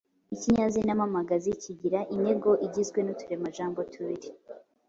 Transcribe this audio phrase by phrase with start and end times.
[0.35, 4.29] Ikinyazina mpamagazi kigira intego igizwe n’uturemajambo tubiri